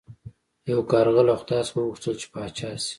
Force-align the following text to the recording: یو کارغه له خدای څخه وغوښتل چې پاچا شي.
یو 0.71 0.79
کارغه 0.91 1.21
له 1.27 1.33
خدای 1.39 1.61
څخه 1.67 1.75
وغوښتل 1.79 2.13
چې 2.21 2.27
پاچا 2.33 2.69
شي. 2.83 2.89